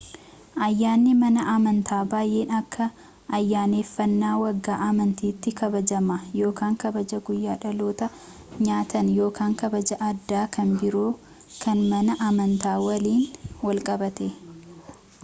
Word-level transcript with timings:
ayyanni 0.65 1.11
mana 1.21 1.41
amantaa 1.55 2.03
baayeen 2.11 2.51
akka 2.59 2.85
ayyanneefanna 3.37 4.29
waggaa 4.43 4.79
amantatti 4.89 5.49
kabaajama 5.59 6.15
ykn 6.45 6.73
kabajaa 6.81 7.25
guyyaa 7.27 7.57
dhaloota 7.65 8.05
nyaatan 8.67 9.07
ykn 9.27 9.53
kabajaa 9.61 10.01
addaa 10.11 10.45
kan 10.55 10.69
biroo 10.81 11.11
kan 11.63 11.79
mana 11.93 12.13
amantaa 12.29 12.77
waliin 12.87 13.31
wal 13.65 13.79
qabate 13.89 14.27